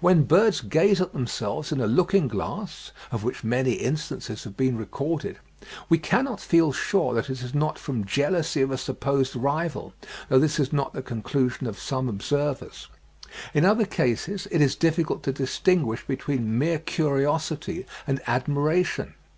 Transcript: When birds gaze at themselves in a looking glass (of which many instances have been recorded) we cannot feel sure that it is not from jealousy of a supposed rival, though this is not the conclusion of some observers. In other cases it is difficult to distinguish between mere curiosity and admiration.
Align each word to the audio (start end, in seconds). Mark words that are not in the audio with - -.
When 0.00 0.22
birds 0.22 0.62
gaze 0.62 1.02
at 1.02 1.12
themselves 1.12 1.70
in 1.70 1.82
a 1.82 1.86
looking 1.86 2.28
glass 2.28 2.92
(of 3.12 3.24
which 3.24 3.44
many 3.44 3.72
instances 3.72 4.44
have 4.44 4.56
been 4.56 4.78
recorded) 4.78 5.36
we 5.90 5.98
cannot 5.98 6.40
feel 6.40 6.72
sure 6.72 7.12
that 7.12 7.28
it 7.28 7.42
is 7.42 7.52
not 7.54 7.78
from 7.78 8.06
jealousy 8.06 8.62
of 8.62 8.70
a 8.70 8.78
supposed 8.78 9.36
rival, 9.36 9.92
though 10.30 10.38
this 10.38 10.58
is 10.58 10.72
not 10.72 10.94
the 10.94 11.02
conclusion 11.02 11.66
of 11.66 11.78
some 11.78 12.08
observers. 12.08 12.88
In 13.52 13.66
other 13.66 13.84
cases 13.84 14.48
it 14.50 14.62
is 14.62 14.76
difficult 14.76 15.22
to 15.24 15.32
distinguish 15.34 16.06
between 16.06 16.56
mere 16.58 16.78
curiosity 16.78 17.84
and 18.06 18.22
admiration. 18.26 19.12